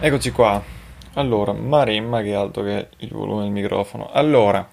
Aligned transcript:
Eccoci 0.00 0.30
qua. 0.30 0.62
Allora, 1.14 1.52
Maremma 1.52 2.22
che 2.22 2.32
alto 2.32 2.62
che 2.62 2.86
il 2.98 3.08
volume 3.10 3.42
del 3.42 3.50
microfono. 3.50 4.08
Allora, 4.12 4.66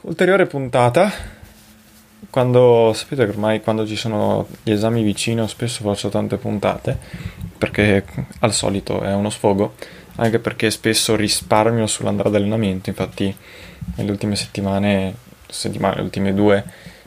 ulteriore 0.00 0.46
puntata. 0.46 1.08
Quando 2.28 2.90
sapete 2.92 3.24
che 3.26 3.30
ormai 3.30 3.60
quando 3.60 3.86
ci 3.86 3.94
sono 3.94 4.48
gli 4.64 4.72
esami 4.72 5.04
vicino 5.04 5.46
spesso 5.46 5.82
faccio 5.82 6.08
tante 6.08 6.36
puntate 6.36 6.98
perché 7.56 8.04
al 8.40 8.52
solito 8.52 9.02
è 9.02 9.14
uno 9.14 9.30
sfogo, 9.30 9.74
anche 10.16 10.40
perché 10.40 10.68
spesso 10.72 11.14
risparmio 11.14 11.86
sull'andare 11.86 12.28
ad 12.28 12.34
allenamento. 12.34 12.90
Infatti, 12.90 13.32
nelle 13.94 14.10
ultime 14.10 14.34
settimane, 14.34 15.14
settimane, 15.46 15.94
le 15.94 16.02
ultime 16.02 16.34
due, 16.34 16.64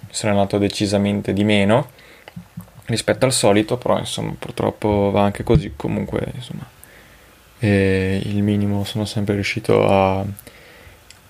sono 0.09 0.31
allenato 0.31 0.57
decisamente 0.57 1.33
di 1.33 1.43
meno 1.43 1.89
rispetto 2.85 3.25
al 3.25 3.33
solito, 3.33 3.77
però 3.77 3.97
insomma 3.97 4.33
purtroppo 4.37 5.09
va 5.11 5.23
anche 5.23 5.43
così, 5.43 5.73
comunque 5.75 6.31
insomma 6.33 6.67
eh, 7.59 8.21
il 8.25 8.43
minimo 8.43 8.83
sono 8.83 9.05
sempre 9.05 9.35
riuscito 9.35 9.87
a, 9.87 10.25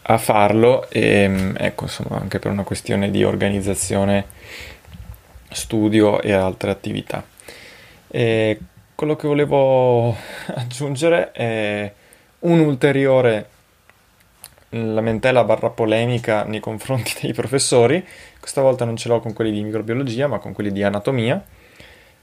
a 0.02 0.18
farlo 0.18 0.90
e 0.90 1.28
mm, 1.28 1.56
ecco 1.58 1.84
insomma 1.84 2.20
anche 2.20 2.40
per 2.40 2.52
una 2.52 2.64
questione 2.64 3.12
di 3.12 3.24
organizzazione, 3.24 4.26
studio 5.52 6.22
e 6.22 6.34
altre 6.34 6.72
attività. 6.72 7.24
E 8.08 8.60
quello 8.96 9.16
che 9.16 9.28
volevo 9.28 10.16
aggiungere 10.56 11.32
è 11.32 11.94
un 12.40 12.60
ulteriore 12.60 13.50
lamentela 14.74 15.44
barra 15.44 15.70
polemica 15.70 16.44
nei 16.44 16.60
confronti 16.60 17.14
dei 17.22 17.34
professori. 17.34 18.06
Questa 18.40 18.62
volta 18.62 18.86
non 18.86 18.98
ce 18.98 19.08
l'ho 19.08 19.20
con 19.20 19.34
quelli 19.34 19.52
di 19.52 19.64
microbiologia, 19.64 20.28
ma 20.28 20.40
con 20.40 20.54
quelli 20.54 20.72
di 20.72 20.84
anatomia, 20.84 21.44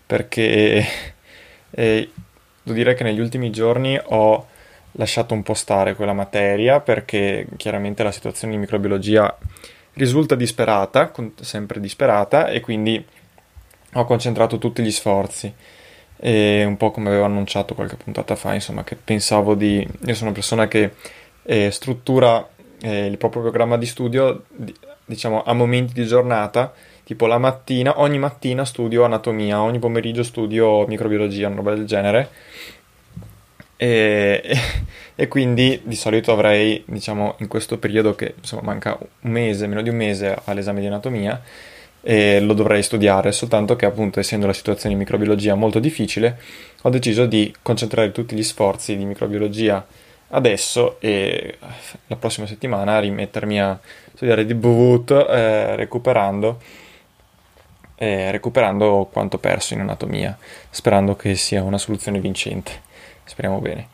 perché 0.06 0.84
eh, 1.70 2.10
devo 2.62 2.76
dire 2.76 2.94
che 2.94 3.04
negli 3.04 3.20
ultimi 3.20 3.50
giorni 3.50 3.98
ho 4.02 4.46
lasciato 4.92 5.34
un 5.34 5.42
po' 5.42 5.54
stare 5.54 5.94
quella 5.94 6.12
materia, 6.12 6.80
perché 6.80 7.46
chiaramente 7.56 8.02
la 8.02 8.12
situazione 8.12 8.54
in 8.54 8.60
microbiologia 8.60 9.36
risulta 9.94 10.34
disperata, 10.34 11.12
sempre 11.40 11.80
disperata, 11.80 12.48
e 12.48 12.60
quindi 12.60 13.02
ho 13.94 14.04
concentrato 14.04 14.58
tutti 14.58 14.82
gli 14.82 14.90
sforzi. 14.90 15.52
E 16.22 16.64
un 16.64 16.76
po' 16.76 16.90
come 16.90 17.08
avevo 17.08 17.24
annunciato 17.24 17.74
qualche 17.74 17.96
puntata 17.96 18.36
fa, 18.36 18.52
insomma, 18.52 18.84
che 18.84 18.96
pensavo 18.96 19.54
di... 19.54 19.78
Io 20.04 20.14
sono 20.14 20.30
una 20.30 20.38
persona 20.38 20.68
che 20.68 20.92
eh, 21.42 21.70
struttura 21.70 22.46
eh, 22.80 23.06
il 23.06 23.18
proprio 23.18 23.42
programma 23.42 23.76
di 23.76 23.86
studio 23.86 24.44
di, 24.48 24.74
diciamo 25.04 25.42
a 25.42 25.52
momenti 25.52 25.92
di 25.92 26.06
giornata 26.06 26.72
tipo 27.04 27.26
la 27.26 27.38
mattina 27.38 28.00
ogni 28.00 28.18
mattina 28.18 28.64
studio 28.64 29.04
anatomia 29.04 29.60
ogni 29.60 29.78
pomeriggio 29.78 30.22
studio 30.22 30.86
microbiologia 30.86 31.48
una 31.48 31.56
roba 31.56 31.74
del 31.74 31.86
genere. 31.86 32.28
E, 33.76 34.40
e, 34.44 34.58
e 35.14 35.28
quindi 35.28 35.80
di 35.84 35.96
solito 35.96 36.32
avrei 36.32 36.82
diciamo 36.86 37.36
in 37.38 37.48
questo 37.48 37.78
periodo 37.78 38.14
che 38.14 38.34
insomma 38.38 38.62
manca 38.62 38.98
un 39.00 39.30
mese 39.30 39.66
meno 39.66 39.80
di 39.80 39.88
un 39.88 39.96
mese 39.96 40.36
all'esame 40.44 40.80
di 40.80 40.86
anatomia 40.86 41.42
e 42.02 42.40
lo 42.40 42.54
dovrei 42.54 42.82
studiare, 42.82 43.32
soltanto 43.32 43.76
che 43.76 43.86
appunto 43.86 44.20
essendo 44.20 44.46
la 44.46 44.52
situazione 44.52 44.94
in 44.94 45.00
microbiologia 45.00 45.54
molto 45.54 45.78
difficile, 45.78 46.38
ho 46.82 46.90
deciso 46.90 47.26
di 47.26 47.54
concentrare 47.62 48.12
tutti 48.12 48.34
gli 48.34 48.42
sforzi 48.42 48.96
di 48.96 49.04
microbiologia 49.04 49.84
adesso 50.30 51.00
e 51.00 51.58
la 52.06 52.16
prossima 52.16 52.46
settimana 52.46 52.98
rimettermi 53.00 53.60
a 53.60 53.78
studiare 54.14 54.44
di 54.44 54.54
Boot 54.54 55.10
eh, 55.10 55.76
recuperando, 55.76 56.60
eh, 57.96 58.30
recuperando 58.30 59.08
quanto 59.10 59.38
perso 59.38 59.74
in 59.74 59.80
anatomia, 59.80 60.36
sperando 60.70 61.16
che 61.16 61.34
sia 61.34 61.62
una 61.62 61.78
soluzione 61.78 62.20
vincente. 62.20 62.88
Speriamo 63.24 63.60
bene. 63.60 63.88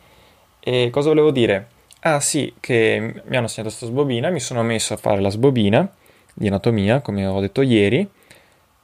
E 0.61 0.91
cosa 0.91 1.09
volevo 1.09 1.31
dire? 1.31 1.69
Ah 2.01 2.21
sì, 2.21 2.55
che 2.61 3.23
mi 3.25 3.37
hanno 3.37 3.47
assegnato 3.47 3.75
questa 3.75 3.87
sbobina, 3.87 4.31
mi 4.31 4.41
sono 4.41 4.63
messo 4.63 4.95
a 4.95 4.97
fare 4.97 5.21
la 5.21 5.31
sbobina 5.31 5.89
di 6.33 6.47
anatomia, 6.47 7.01
come 7.01 7.27
ho 7.27 7.41
detto 7.41 7.63
ieri. 7.63 8.09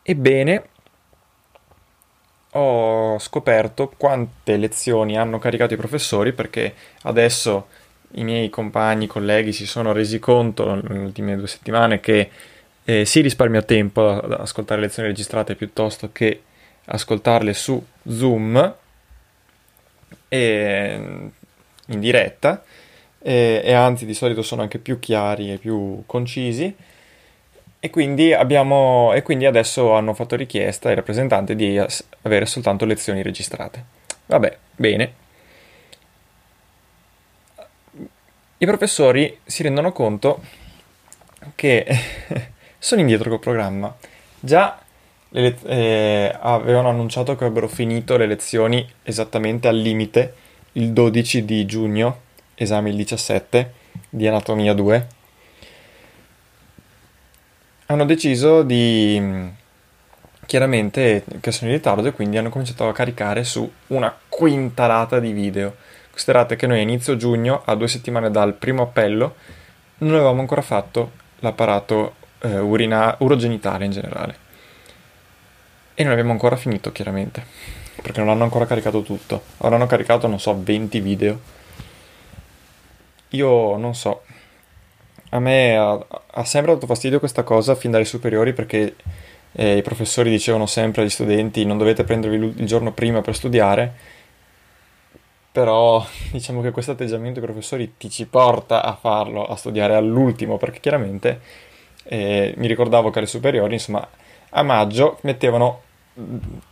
Ebbene, 0.03 0.65
ho 2.55 3.19
scoperto 3.19 3.93
quante 3.97 4.57
lezioni 4.57 5.17
hanno 5.17 5.39
caricato 5.39 5.75
i 5.75 5.79
professori 5.79 6.33
perché 6.33 6.75
adesso 7.03 7.69
i 8.15 8.25
miei 8.25 8.51
compagni, 8.51 9.07
colleghi 9.07 9.53
si 9.53 9.67
sono 9.67 9.93
resi 9.93 10.19
conto 10.19 10.75
nelle 10.75 10.99
ultime 10.99 11.37
due 11.37 11.47
settimane 11.47 12.01
che 12.01 12.31
eh, 12.85 13.05
si 13.05 13.21
risparmia 13.21 13.63
tempo 13.63 14.09
ad 14.09 14.33
ascoltare 14.33 14.81
lezioni 14.81 15.09
registrate 15.09 15.55
piuttosto 15.55 16.11
che 16.13 16.43
ascoltarle 16.85 17.55
su 17.55 17.83
Zoom 18.07 18.75
e 20.29 21.31
in 21.87 22.01
diretta 22.01 22.65
e, 23.19 23.63
e 23.65 23.73
anzi 23.73 24.05
di 24.05 24.15
solito 24.15 24.43
sono 24.43 24.63
anche 24.63 24.79
più 24.79 24.99
chiari 24.99 25.53
e 25.53 25.59
più 25.59 26.03
concisi 26.07 26.75
e 27.85 27.91
quindi, 27.91 28.33
abbiamo, 28.33 29.13
e 29.13 29.23
quindi 29.23 29.45
adesso 29.45 29.95
hanno 29.95 30.15
fatto 30.15 30.37
richiesta 30.37 30.89
ai 30.89 30.95
rappresentanti 30.95 31.57
di 31.57 31.85
avere 32.23 32.47
soltanto 32.47 32.85
lezioni 32.85 33.23
registrate. 33.23 33.85
Vabbè, 34.27 34.57
bene. 34.77 35.15
I 38.59 38.67
professori 38.67 39.37
si 39.43 39.65
rendono 39.65 39.91
conto 39.91 40.43
che 41.57 41.85
sono 42.79 43.01
indietro 43.01 43.31
col 43.31 43.41
programma. 43.41 43.93
Già 44.39 44.81
le, 45.31 45.59
eh, 45.65 46.37
avevano 46.39 46.89
annunciato 46.89 47.35
che 47.35 47.43
avrebbero 47.43 47.67
finito 47.67 48.17
le 48.17 48.27
lezioni 48.27 48.89
esattamente 49.03 49.67
al 49.67 49.77
limite 49.77 50.35
il 50.75 50.93
12 50.93 51.45
di 51.45 51.67
giugno, 51.67 52.21
esame 52.55 52.91
il 52.91 52.97
17 52.97 53.73
di 54.09 54.29
anatomia 54.29 54.73
2 54.73 55.21
hanno 57.93 58.05
deciso 58.05 58.63
di 58.63 59.51
chiaramente 60.47 61.25
che 61.41 61.53
sono 61.53 61.71
in 61.71 61.77
ritardo 61.77 62.09
e 62.09 62.13
quindi 62.13 62.37
hanno 62.37 62.51
cominciato 62.51 62.89
a 62.89 62.93
caricare 62.93 63.45
su 63.45 63.71
una 63.89 64.15
quintalata 64.29 65.19
di 65.19 65.33
video. 65.33 65.77
Considerate 66.11 66.57
che 66.57 66.67
noi 66.67 66.79
a 66.79 66.83
inizio 66.83 67.17
giugno, 67.17 67.63
a 67.65 67.75
due 67.75 67.89
settimane 67.89 68.31
dal 68.31 68.55
primo 68.55 68.83
appello, 68.83 69.37
non 69.99 70.15
avevamo 70.15 70.41
ancora 70.41 70.61
fatto 70.63 71.13
l'apparato 71.41 72.17
eh, 72.41 72.59
urina- 72.59 73.17
urogenitale 73.21 73.85
in 73.85 73.91
generale. 73.93 74.37
E 75.95 76.03
non 76.03 76.13
abbiamo 76.13 76.33
ancora 76.33 76.57
finito, 76.57 76.93
chiaramente, 76.93 77.45
perché 78.03 78.21
non 78.21 78.29
hanno 78.29 78.45
ancora 78.45 78.67
caricato 78.67 79.03
tutto. 79.03 79.43
Avranno 79.59 79.87
caricato, 79.87 80.27
non 80.27 80.41
so, 80.41 80.61
20 80.61 81.01
video. 81.01 81.41
io 83.31 83.77
non 83.79 83.95
so, 83.95 84.25
a 85.35 85.39
me 85.41 85.77
ha, 85.77 86.07
ha 86.31 86.45
sempre 86.45 86.75
dato 86.75 86.87
fastidio 86.87 87.19
questa 87.19 87.43
cosa 87.43 87.75
fin 87.75 87.91
dalle 87.91 88.05
superiori 88.05 88.53
perché 88.53 88.97
eh, 89.53 89.79
i 89.79 89.83
professori 89.83 90.31
dicevano 90.31 90.67
sempre 90.67 91.03
agli 91.03 91.11
studenti 91.11 91.65
non 91.65 91.79
dovete 91.79 92.05
prendervi 92.05 92.61
il 92.61 92.67
giorno 92.67 92.93
prima 92.93 93.21
per 93.21 93.35
studiare, 93.35 93.93
però 95.51 96.05
diciamo 96.33 96.61
che 96.61 96.71
questo 96.71 96.93
atteggiamento 96.93 97.41
dei 97.41 97.49
professori 97.49 97.95
ti 97.97 98.11
ci 98.11 98.27
porta 98.27 98.83
a 98.83 98.95
farlo, 98.95 99.47
a 99.47 99.57
studiare 99.57 99.95
all'ultimo, 99.95 100.59
perché 100.59 100.81
chiaramente 100.81 101.41
eh, 102.05 102.55
mi 102.57 102.67
ricordavo 102.67 103.11
che 103.11 103.19
alle 103.19 103.29
superiori, 103.29 103.75
insomma, 103.75 104.07
a 104.51 104.63
maggio 104.63 105.19
mettevano 105.23 105.83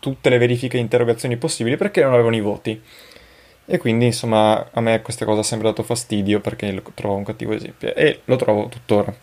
tutte 0.01 0.29
le 0.29 0.37
verifiche 0.37 0.77
e 0.77 0.81
interrogazioni 0.81 1.39
possibili 1.39 1.77
perché 1.77 2.03
non 2.03 2.13
avevano 2.13 2.37
i 2.37 2.41
voti. 2.41 2.83
E 3.73 3.79
quindi, 3.79 4.07
insomma, 4.07 4.69
a 4.73 4.81
me 4.81 5.01
questa 5.01 5.25
cosa 5.25 5.41
ha 5.41 5.45
sempre 5.45 5.69
dato 5.69 5.85
fastidio 5.85 6.41
perché 6.41 6.73
lo 6.73 6.83
trovo 6.93 7.15
un 7.15 7.23
cattivo 7.25 7.53
esempio 7.53 7.95
e 7.95 8.21
lo 8.25 8.35
trovo 8.35 8.67
tuttora. 8.69 9.15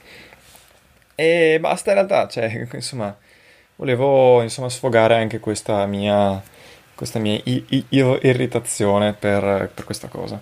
E 1.15 1.57
basta 1.59 1.89
in 1.91 1.95
realtà, 1.95 2.27
cioè, 2.27 2.67
insomma, 2.73 3.15
volevo 3.75 4.41
insomma, 4.41 4.69
sfogare 4.69 5.15
anche 5.15 5.39
questa 5.39 5.85
mia, 5.85 6.41
questa 6.95 7.19
mia 7.19 7.39
i- 7.45 7.65
i- 7.69 7.85
irritazione 7.89 9.13
per, 9.13 9.71
per 9.73 9.83
questa 9.85 10.07
cosa. 10.07 10.41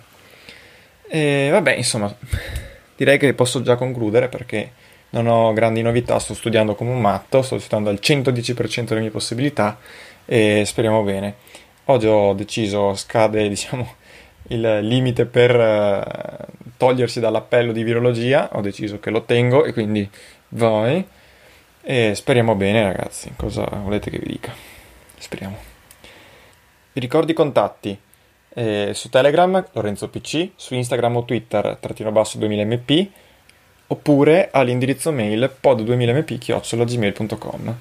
E 1.08 1.48
vabbè, 1.50 1.74
insomma, 1.74 2.14
direi 2.96 3.18
che 3.18 3.34
posso 3.34 3.62
già 3.62 3.76
concludere 3.76 4.28
perché 4.28 4.72
non 5.10 5.26
ho 5.28 5.52
grandi 5.52 5.82
novità, 5.82 6.18
sto 6.18 6.34
studiando 6.34 6.74
come 6.74 6.90
un 6.90 7.00
matto, 7.00 7.42
sto 7.42 7.58
studiando 7.58 7.90
al 7.90 8.00
110% 8.00 8.88
delle 8.88 9.00
mie 9.06 9.10
possibilità 9.10 9.78
e 10.24 10.64
speriamo 10.66 11.02
bene. 11.02 11.34
Oggi 11.86 12.06
ho 12.06 12.34
deciso, 12.34 12.94
scade 12.94 13.48
diciamo 13.48 13.94
il 14.48 14.80
limite 14.82 15.26
per 15.26 15.56
uh, 15.56 16.70
togliersi 16.76 17.18
dall'appello 17.20 17.72
di 17.72 17.82
virologia, 17.82 18.50
ho 18.52 18.60
deciso 18.60 19.00
che 19.00 19.08
lo 19.10 19.22
tengo 19.22 19.64
e 19.64 19.72
quindi 19.72 20.08
vai 20.50 21.04
e 21.82 22.14
speriamo 22.14 22.54
bene 22.54 22.82
ragazzi, 22.82 23.32
cosa 23.36 23.64
volete 23.64 24.10
che 24.10 24.18
vi 24.18 24.26
dica? 24.26 24.52
Speriamo. 25.18 25.56
Vi 26.92 27.00
ricordo 27.00 27.30
i 27.30 27.34
contatti. 27.34 27.98
Eh, 28.58 28.92
su 28.94 29.10
Telegram 29.10 29.66
Lorenzo 29.72 30.08
PC, 30.08 30.52
su 30.56 30.72
Instagram 30.74 31.16
o 31.16 31.24
Twitter 31.24 31.76
trattino 31.78 32.10
basso 32.10 32.38
2000mp 32.38 33.06
oppure 33.88 34.48
all'indirizzo 34.50 35.12
mail 35.12 35.54
pod2000mp.gmail.com 35.60 37.76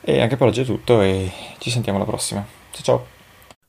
e 0.00 0.20
anche 0.20 0.36
per 0.36 0.48
oggi 0.48 0.62
è 0.62 0.64
tutto 0.64 1.00
e 1.02 1.30
ci 1.58 1.70
sentiamo 1.70 1.98
alla 1.98 2.06
prossima. 2.06 2.44
Ciao 2.72 2.82
ciao! 2.82 3.17